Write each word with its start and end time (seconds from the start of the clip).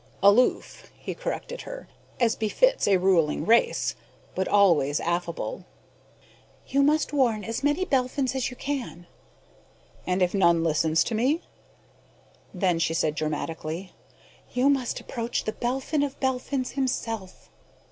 "Aloof," 0.23 0.91
he 0.97 1.13
corrected 1.13 1.61
her, 1.61 1.87
"as 2.19 2.35
befits 2.35 2.87
a 2.87 2.97
ruling 2.97 3.45
race. 3.45 3.93
But 4.33 4.47
always 4.47 4.99
affable." 4.99 5.63
"You 6.65 6.81
must 6.81 7.13
warn 7.13 7.43
as 7.43 7.61
many 7.61 7.85
Belphins 7.85 8.33
as 8.33 8.49
you 8.49 8.55
can." 8.55 9.05
"And 10.07 10.23
if 10.23 10.33
none 10.33 10.63
listens 10.63 11.03
to 11.03 11.13
me?" 11.13 11.43
"Then," 12.51 12.79
she 12.79 12.95
said 12.95 13.13
dramatically, 13.13 13.93
"you 14.51 14.71
must 14.71 14.99
approach 14.99 15.43
The 15.43 15.53
Belphin 15.53 16.01
of 16.01 16.19
Belphins 16.19 16.71
himself." 16.71 17.51